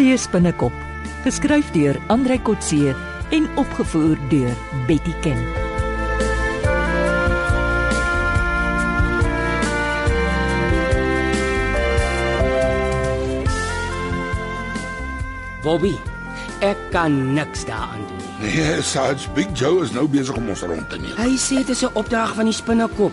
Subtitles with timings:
[0.00, 0.76] Kotse spinnekop,
[1.26, 2.94] geskryf deur Andrei Kotse
[3.36, 4.54] en opgevoer deur
[4.88, 5.36] Betty Ken.
[15.60, 15.92] Bobby,
[16.64, 18.56] ek kan niks daaraan doen nie.
[18.56, 21.12] Nee, Sarge Big Joe is nou besig om ons rond te neem.
[21.20, 23.12] Hy sê dit is 'n opdrag van die spinnekop.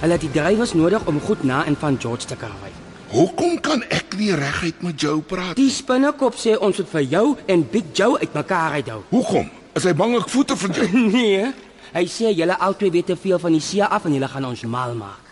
[0.00, 2.77] Hulle het die drywers nodig om goed na en van George te kan ry.
[3.08, 5.56] Hoekom kan ek nie reguit met Joe praat?
[5.56, 8.98] Die spinnekop sê ons moet vir jou en Big Joe uitmekaar uithou.
[9.14, 9.46] Hoekom?
[9.78, 10.88] Is hy bang ek voete vir jou?
[11.14, 11.46] Nee,
[11.94, 14.64] hy sê julle albei weet te veel van die see af en julle gaan ons
[14.68, 15.30] mal maak.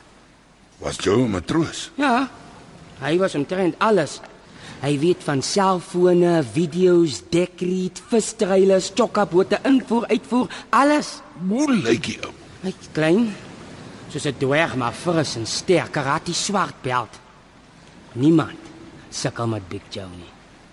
[0.81, 1.91] Was Joe 'n matroos?
[2.01, 2.31] Ja.
[3.03, 4.23] Hy was omtrent alles.
[4.81, 11.21] Hy weet van selfone, video's, dekriet, vistreilers, chokkabote, invoer, uitvoer, alles.
[11.49, 12.33] Hoe lyk hy ou?
[12.65, 13.35] Hy's klein,
[14.09, 17.21] soos 'n dwerg maar fris en sterk, karate swart belt.
[18.17, 18.59] Niemand
[19.13, 20.31] sukkel met Big Joe nie.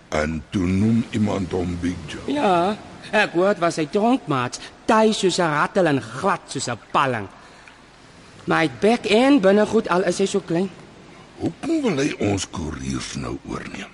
[0.10, 2.22] En toe noem iemand hom Big Joe.
[2.32, 2.76] Ja,
[3.12, 7.28] ek hoor wat hy dronk maat, ty soos 'n rattel en glad soos 'n palling.
[8.46, 10.70] Maar hy bek en binnegoed al is hy so klein.
[11.40, 13.92] Hoekom wil hy ons koeriers nou oorneem?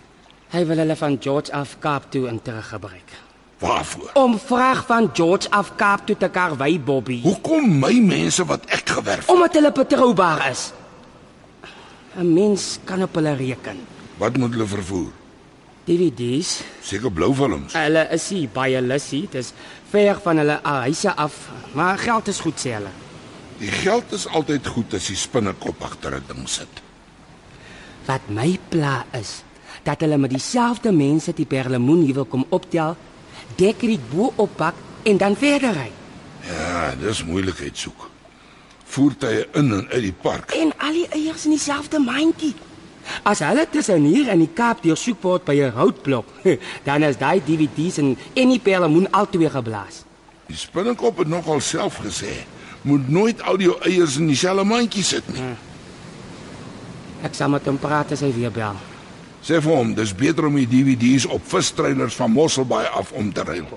[0.50, 3.11] Hy wil hulle van George af Kaap toe in teruggebruik.
[3.59, 4.09] Waarvoor?
[4.13, 7.22] Om vraag van George af Kaap toe te karwei Bobby.
[7.22, 9.25] Hoekom my mense wat ek gewerf?
[9.28, 9.30] het?
[9.30, 10.72] Omdat hulle betroubaar is.
[12.17, 13.77] 'n Mens kan op hulle reken.
[14.17, 15.11] Wat moet hulle vervoer?
[15.85, 17.73] DVD's, Seker blou films.
[17.73, 19.53] hulle is nie baie lussie, dis
[19.89, 22.91] ver van hulle huise af, maar geld is goed sê hulle.
[23.57, 26.81] Die geld is altyd goed as die spinnekop agter 'n ding sit.
[28.05, 29.44] Wat my pla is
[29.83, 32.95] dat hulle met dieselfde mense die perlemoen hier wil kom optel,
[33.55, 34.73] dekriet bo oppak
[35.03, 35.91] en dan verder ry.
[36.47, 38.09] Ja, dis moeilikheid soek.
[38.85, 40.51] Voertuie in en uit die park.
[40.51, 42.55] En al die eiers in dieselfde mandjie.
[43.25, 46.27] As hulle tussen hier in die Kaap deursoek word by 'n houtblok,
[46.88, 50.03] dan is daai DVD's en en die perlemoen altwee geblaas.
[50.49, 52.45] Die spinnekop het nogal self gesê,
[52.81, 55.53] moet nooit al jou eiers in dieselfde mandjie sit nie.
[57.22, 58.78] Ek sal met hom praat as hy weer bel.
[59.44, 63.44] Sê vir hom, dis beter om die DVD's op vistreilers van Mosselbaai af om te
[63.44, 63.67] ruil.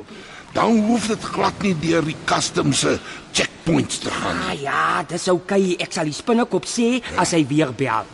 [0.52, 2.84] Dan hoef dit glad nie deur die customs
[3.32, 4.36] se checkpoints te gaan.
[4.48, 5.72] Ah ja, dis oukei.
[5.72, 5.86] Okay.
[5.86, 8.06] Ek sal die spinnekop sê as hy weer bel.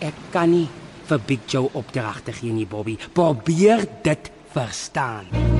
[0.00, 0.68] Ek kan nie
[1.10, 2.96] vir Big Joe opdragte gee nie, Bobby.
[3.12, 5.59] Probeer dit verstaan.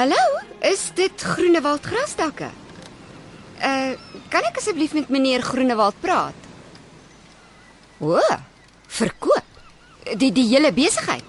[0.00, 0.16] Hallo,
[0.64, 2.46] is dit Groenewald grasdakke?
[3.60, 3.90] Uh,
[4.32, 6.46] kan ek asseblief met meneer Groenewald praat?
[8.00, 8.16] O,
[8.96, 9.58] verkoop.
[10.16, 11.26] Die die hele besigheid.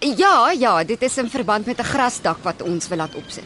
[0.00, 3.44] Ja, ja, dit is in verband met 'n grasdak wat ons wil laat opsit.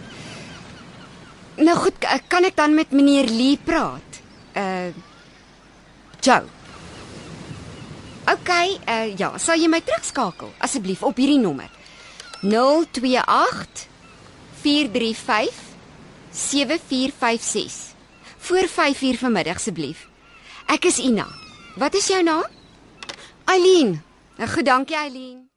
[1.59, 1.99] Nou goed,
[2.29, 4.23] kan ek dan met meneer Lee praat?
[4.55, 4.95] Uh
[6.21, 6.47] Joe.
[8.31, 8.51] OK,
[8.87, 11.76] uh ja, sal jy my terugskakel asseblief op hierdie nommer?
[12.41, 13.89] 028
[14.61, 15.53] 435
[16.31, 17.95] 7456.
[18.37, 20.09] Voor 5uur vanmiddag asseblief.
[20.67, 21.27] Ek is Ina.
[21.77, 22.45] Wat is jou naam?
[23.45, 24.03] Eileen.
[24.37, 25.51] Nou, Goed, dankie Eileen.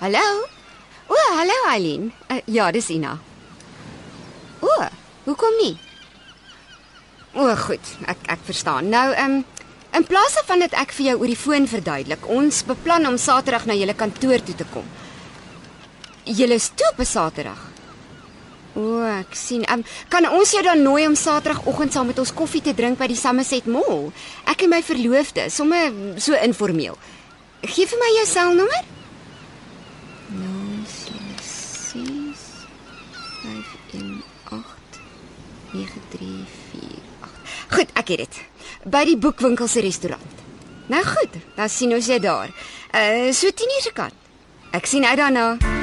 [0.00, 0.24] Hallo?
[1.08, 2.12] O, hallo Eileen.
[2.30, 3.18] Uh, ja, dis Ina.
[4.60, 4.68] O,
[5.24, 5.76] hoekom nie?
[7.34, 8.88] O, goed, ek ek verstaan.
[8.92, 9.44] Nou, ehm um,
[9.94, 13.66] in plaas van dat ek vir jou oor die foon verduidelik, ons beplan om Saterdag
[13.66, 14.86] na julle kantoor toe te kom.
[16.24, 17.60] Julle is toe op Saterdag.
[18.74, 19.62] O, ek sien.
[19.66, 22.98] Ehm um, kan ons jou dan nooi om Saterdagoggend saam met ons koffie te drink
[22.98, 24.12] by die Somerset Mall?
[24.50, 26.98] Ek en my verloofde, sommer so informeel.
[27.66, 28.90] Gee vir my jou selnommer.
[37.84, 38.36] Goed, ek het dit.
[38.88, 40.42] By die boekwinkel se restaurant.
[40.88, 42.48] Nou goed, dan sien ons jou daar.
[42.96, 44.12] Uh so 10:00 se kant.
[44.72, 45.56] Ek sien uit daarna.
[45.60, 45.73] Jo,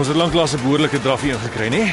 [0.00, 1.92] ons het lanklaas 'n behoorlike draffie ingekry, nê?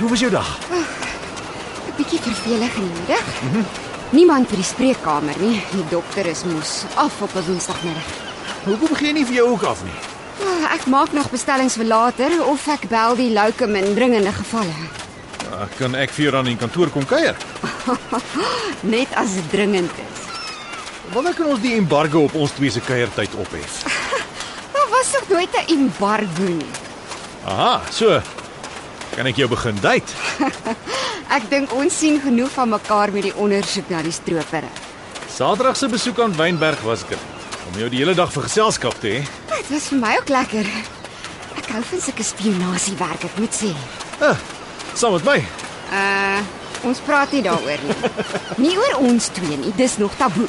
[0.00, 0.58] hoe was jou dag?
[0.68, 3.26] 'n Bietjie vervelig die middag.
[3.42, 3.64] Mm -hmm.
[4.10, 5.62] Niemand vir die spreekkamer nie.
[5.70, 8.08] Die dokter is mos af op 'n Woensdagmiddag.
[8.64, 9.98] Hoekom jy nie vir jou ook af nie?
[10.44, 14.78] Oh, ek maak nog bestellings vir later of ek bel die locum in dringende gevalle.
[15.50, 17.36] Ja, kan ek vir jou dan in kantoor kom kuier?
[18.96, 20.20] Net as dit dringend is.
[21.12, 23.82] Wanneer kan ons die embargo op ons twee se kuiertyd ophef?
[24.74, 26.88] Daar was nog nooit 'n embargo nie.
[27.48, 28.20] Aha, so.
[29.16, 30.12] Kan ek jou begin date?
[31.36, 34.68] Ek dink ons sien genoeg van mekaar met die ondersoek na die stroopere.
[35.30, 37.18] Saterdag se besoek aan Wynberg was dit
[37.70, 39.20] om jou die hele dag vir geselskap te hê.
[39.50, 40.70] Dit was vir my ook lekker.
[41.60, 43.70] Ek hou van sulke spionasiewerk, ek moet sê.
[44.26, 44.38] Ah,
[44.98, 45.36] saam met my.
[45.94, 46.40] Uh,
[46.90, 47.98] ons praat nie daaroor nie.
[48.64, 50.48] Nie oor ons twee nie, dis nog taboe.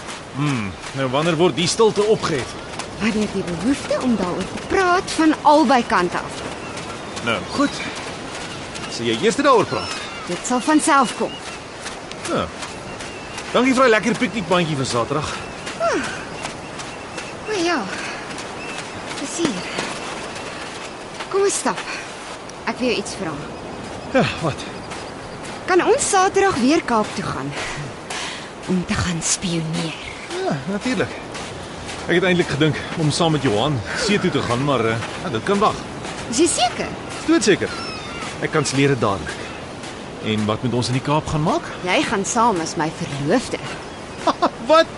[0.98, 2.56] Nou wanneer word die stilte opgehef?
[3.02, 6.42] Wanneer die behoefte om daaroor te praat van albei kante af.
[7.26, 7.82] Nou, goed.
[8.90, 9.94] Sal jy eers daaroor praat?
[10.28, 11.32] Dit sal van self kom.
[12.30, 12.46] Ja.
[13.52, 15.36] Dankie vir 'n lekker piknikbandjie van Saterdag.
[17.50, 17.82] O ja.
[19.20, 19.64] Dis hier.
[21.30, 21.80] Kom ons stap.
[22.66, 23.34] Ek wil jou iets vra.
[24.14, 24.64] Ja, wat?
[25.66, 27.52] Kan ons Saterdag weer Kaap toe gaan?
[28.68, 29.94] Om te gaan spioneer.
[30.46, 31.10] Ja, natuurlik.
[32.08, 35.30] Ek het eintlik gedink om saam met Johan see toe te gaan, maar uh, ja,
[35.30, 35.76] dit kan wag.
[36.30, 36.88] Is jy seker?
[37.28, 37.70] Doodseker.
[38.42, 39.34] Ek kanselleer dit dadelik.
[40.32, 41.66] En wat moet ons in die Kaap gaan maak?
[41.86, 43.58] Jy gaan saam as my verloofde.
[44.72, 44.90] wat?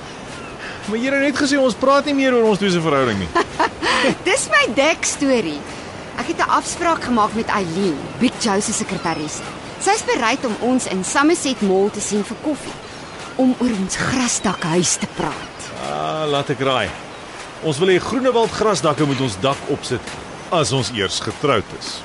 [0.88, 3.30] Maar jy het net gesê ons praat nie meer oor ons twee se verhouding nie.
[4.28, 5.60] Dis my dek storie.
[6.20, 9.44] Ek het 'n afspraak gemaak met Eileen, Big Joe se sekretaresse.
[9.80, 12.76] Sy's bereid om ons in Somerset Mall te sien vir koffie
[13.36, 15.58] om oor ons grasdakhuis te praat.
[15.90, 16.90] Ah, laat ek raai.
[17.64, 20.02] Ons wil hê Groenewald grasdakke moet ons dak opsit
[20.52, 22.04] as ons eers getroud is.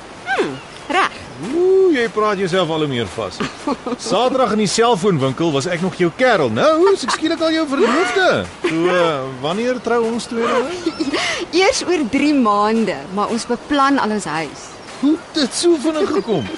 [0.89, 1.17] Reg.
[1.39, 3.37] Ooh, jy praat jouself al hoe meer vas.
[4.09, 6.49] Saterdag in die selfoonwinkel was ek nog jou kerel.
[6.51, 8.25] Nou, is ek skielik al jou verloofde.
[8.65, 10.65] So, uh, wanneer trou ons twee nou?
[11.61, 14.65] Eers oor 3 maande, maar ons beplan al ons huis.
[14.99, 16.49] Hoe het dit so vinnig gekom?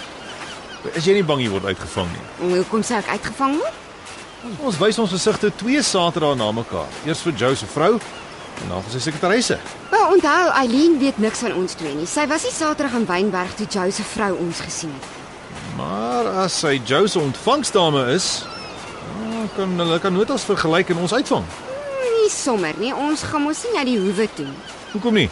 [0.96, 2.26] Is jy nie bang jy word uitgevang nie?
[2.56, 3.78] Hoekom sou ek uitgevang word?
[4.66, 6.90] Ons wys ons gesigte twee Saterdae na mekaar.
[7.06, 8.00] Eers vir Joe se vrou
[8.62, 9.58] en dan vir sy sekretaresse.
[9.90, 12.08] Wel, onthou, Eileen weet niks van ons twee nie.
[12.10, 15.10] Sy was nie Saterdag in Wynberg toe Joe se vrou ons gesien het.
[15.78, 18.44] Maar as sy Joe se ontvangsdame is,
[19.18, 21.48] dan kan hulle kan notas vergelyk en ons uitvang.
[22.02, 24.50] Nie sommer nie, ons gaan mos nie na die hoewe toe.
[24.92, 25.30] Hoekom nie?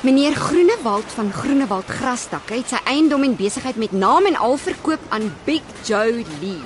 [0.00, 5.02] Meneer Groenewald van Groenewald Grasdakke het sy eiendom en besigheid met naam en al verkoop
[5.12, 6.62] aan Big Joe Lee.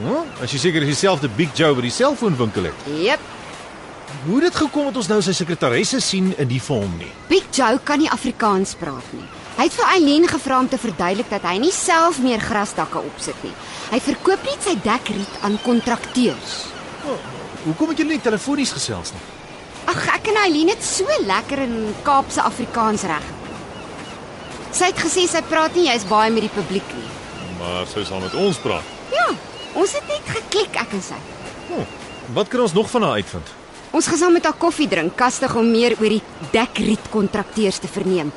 [0.00, 0.24] Huh?
[0.42, 2.88] As jy seker is dieselfde Big Joe wat die selfoonwinkel het.
[2.98, 3.22] Jep,
[4.24, 7.10] Hoe het dit gekom dat ons nou sy sekretaresse sien en die vir hom nie?
[7.30, 9.24] Big Joe kan nie Afrikaans praat nie.
[9.56, 13.38] Hy het vir Eileen gevra om te verduidelik dat hy nie self meer grasdakke opsit
[13.44, 13.52] nie.
[13.90, 16.54] Hy verkoop net sy dekriet aan kontrakteurs.
[17.64, 19.22] Hoekom het julle nie telefonies gesels nie?
[19.90, 21.74] Ag, ek en Eileen het so lekker in
[22.06, 23.24] Kaapse Afrikaans reg.
[24.72, 27.08] Sy het gesê sy praat nie jy's baie met die publiek nie.
[27.58, 28.94] Maar sy sal met ons praat.
[29.12, 29.26] Ja,
[29.78, 31.18] ons het net geklik ek en sy.
[31.74, 31.84] Oh,
[32.38, 33.52] wat kan ons nog van haar uitvind?
[33.92, 36.22] Ons gaan saam met haar koffie drink, kastig om meer oor die
[36.54, 38.30] dekriet kontrakteurs te verneem.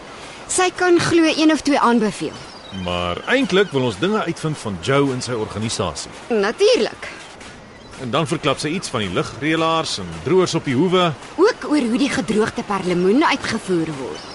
[0.51, 2.35] Sy kan glo een of twee aanbeveel.
[2.83, 6.11] Maar eintlik wil ons dinge uitvind van Joe en sy organisasie.
[6.27, 7.07] Natuurlik.
[8.03, 11.07] En dan verklap sy iets van die ligreëlaars en droërs op die hoewe.
[11.39, 14.31] Ook oor hoe die gedroogde perlemoen uitgevoer word.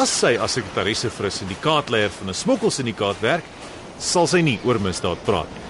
[0.00, 3.44] As sy as sekretaresse vir 'n syndikaatleier van 'n smokkelsyndikaat werk,
[3.98, 5.64] sal sy nie oor misdaad praat nie.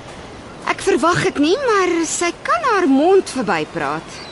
[0.70, 4.29] Ek verwag dit nie, maar sy kan haar mond verbypraat.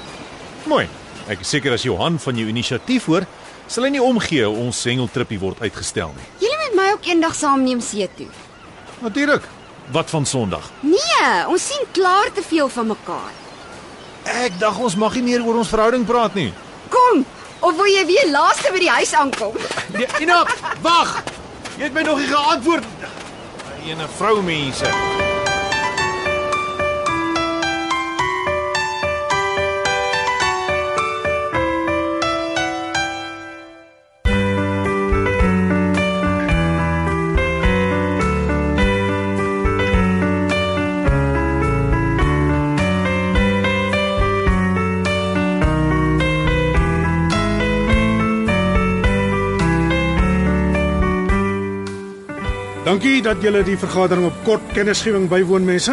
[0.67, 0.89] Mooi.
[1.29, 3.27] Ek is seker as Johan van jou inisiatief hoor,
[3.69, 6.27] sal hy nie omgee ons hengeltrippie word uitgestel nie.
[6.41, 8.29] Julle moet my ook eendag saamneem see toe.
[9.05, 9.45] Natuurlik.
[9.93, 10.67] Wat van Sondag?
[10.85, 13.33] Nee, ons sien klaar te veel van mekaar.
[14.45, 16.51] Ek dink ons mag nie meer oor ons verhouding praat nie.
[16.93, 17.25] Kom,
[17.61, 19.57] of wil jy weer laaste by die huis aankom?
[19.97, 20.43] Nee, Ina,
[20.85, 21.15] wag.
[21.79, 22.85] Jy het my nog nie geantwoord.
[23.89, 24.93] Ene vroumense.
[52.99, 55.93] Dankie dat julle die vergadering op kort kennisgewing bywoon mense.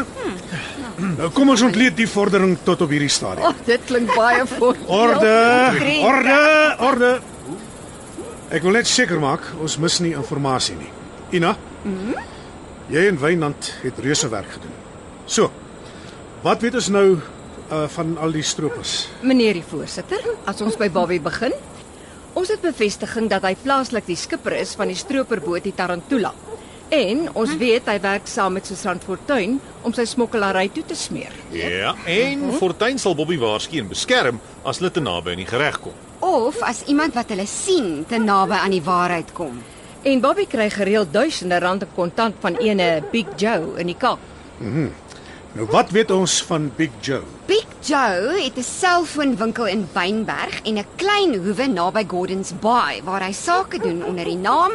[1.19, 3.45] Nou kom ons ontleed die vordering tot op hierdie stadium.
[3.45, 4.79] Oh, dit klink baie voor.
[4.89, 5.33] Orde,
[6.01, 6.37] orde,
[6.87, 7.11] orde.
[8.49, 10.89] Ek wil net seker maak ons mis nie inligting nie.
[11.37, 11.51] Ina?
[12.89, 14.73] Jy en Wynand het reuse werk gedoen.
[15.27, 15.51] So.
[16.41, 17.05] Wat weet ons nou
[17.69, 18.95] uh van al die stroopers?
[19.21, 21.53] Meneer die voorsitter, as ons by Bobby begin.
[22.33, 26.33] Ons het bevestiging dat hy plaaslik die skipper is van die stroperboot die Tarantula.
[26.89, 31.33] En ons weet hy werk saam met Susan Fortuin om sy smokkelary toe te smeer.
[31.55, 35.79] Ja, en Fortuin sal Bobby waarsku en beskerm as hulle te naby aan die gereg
[35.81, 35.95] kom.
[36.19, 39.57] Of as iemand wat hulle sien te naby aan die waarheid kom.
[40.05, 44.21] En Bobby kry gereeld duisende rande kontant van ene Big Joe in die Kaap.
[45.55, 47.23] Nou wat weet ons van Big Joe?
[47.47, 53.23] Big Joe het 'n selfoonwinkel in Wynberg en 'n klein hoewe naby Gordons Bay waar
[53.23, 54.71] hy sake doen onder die naam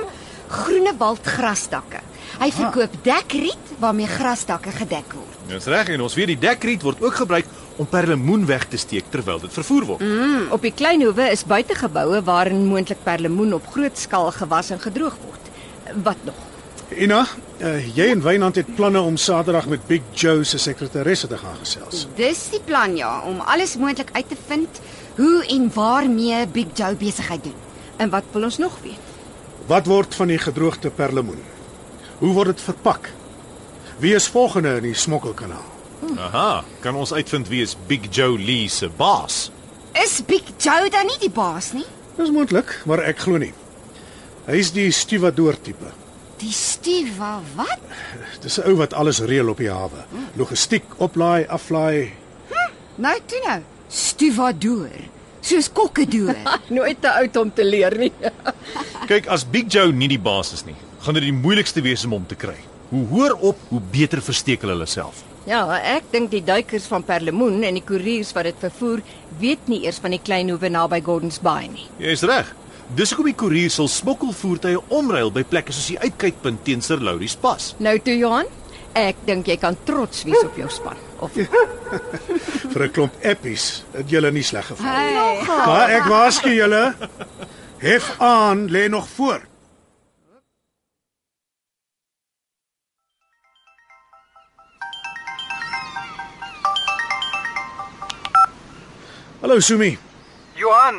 [0.51, 2.03] Groenewald Grasdakke.
[2.41, 5.41] Hy verkoop dekriet waarmee grasdakke gedek word.
[5.51, 7.49] Dis reg en ons weet die dekriet word ook gebruik
[7.81, 10.05] om perlemoen weg te steek terwyl dit vervoer word.
[10.05, 14.81] Mm, op die klein hoewe is buitegeboue waarin moontlik perlemoen op groot skaal gewas en
[14.83, 15.51] gedroog word.
[16.05, 16.47] Wat nog?
[16.91, 17.21] Ina,
[17.63, 21.57] uh, jy en Wynand het planne om Saterdag met Big Joe se sekretaresse te gaan
[21.61, 22.07] gesels.
[22.19, 24.81] Dis die plan ja, om alles moontlik uit te vind
[25.21, 27.55] hoe en waarmee Big Joe besigheid doen.
[27.97, 29.10] En wat wil ons nog weet?
[29.67, 31.43] Wat word van die gedroogde perlemoen?
[32.19, 33.11] Hoe word dit verpak?
[33.99, 35.69] Wie is volgende in die smokkelkanaal?
[36.17, 39.51] Aha, kan ons uitvind wie is Big Joe Lee se baas?
[39.93, 41.87] Is Big Joe dan nie die baas nie?
[42.17, 43.53] Dis moontlik, maar ek glo nie.
[44.49, 45.93] Hy's die stewadoor tipe.
[46.41, 47.81] Die Steva wat?
[48.41, 50.05] Dis 'n ou wat alles reël op die hawe.
[50.37, 52.13] Logistiek, oplaai, aflaai.
[52.97, 53.61] Nou toe nou.
[53.89, 54.93] Stevadoor.
[55.41, 56.37] Soos kokkedoor.
[56.77, 58.13] Nooit te oud om te leer nie.
[59.11, 62.19] Kyk, as Big Joe nie die baas is nie, gaan dit die moeilikste wees om
[62.19, 62.59] hom te kry.
[62.91, 65.23] Hoe hoër op, hoe beter versteek hulle hulle self.
[65.49, 69.01] Ja, ek dink die duikers van Perlemoen en die koeriers wat dit vervoer,
[69.41, 71.87] weet nie eers van die klein hoewe naby Gordons Bay nie.
[72.03, 72.51] Jy's reg.
[72.99, 77.39] Dis hoekom die koerier sal smokkelvoertuie omruil by plekke soos die uitkykpunt teen Sir Lauries
[77.39, 77.71] Pas.
[77.79, 78.51] Nou toe Johan,
[78.99, 80.99] ek dink jy kan trots wees op jou span.
[81.21, 81.33] Of
[82.73, 85.17] Vir 'n klomp appies het julle nie sleg geval nie.
[85.17, 85.67] Hey.
[85.67, 86.83] Maar ek waarsku julle,
[87.83, 89.41] hef aan lê nog voor.
[99.41, 99.99] Hallo Sumi.
[100.55, 100.99] Johan,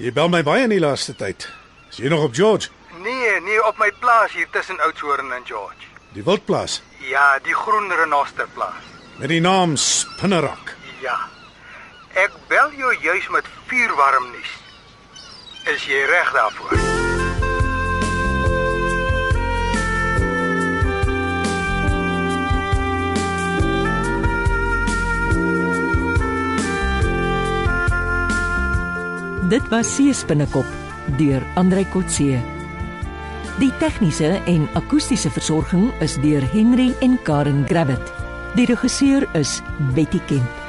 [0.00, 1.44] Jy bel my baie in die laaste tyd.
[1.90, 2.70] Is jy nog op George?
[3.00, 5.88] nee, nee op my plaas hier tussen Oudtshoorn en George.
[6.12, 8.89] Die wildplaas Ja, die groen renosterplaas.
[9.20, 10.76] Met die naam Spinnerak.
[11.02, 11.16] Ja.
[12.16, 14.52] Ek bel jou juis met vuurwarm nuus.
[15.68, 16.78] Is jy reg daarvoor?
[29.50, 30.66] Dit was Seespinnekop
[31.18, 32.40] deur Andrei Kotse.
[33.60, 38.19] Die tegniese en akoestiese versorging is deur Henry en Karen Gravett.
[38.56, 39.62] Die regisseur is
[39.94, 40.59] Betty Kemp.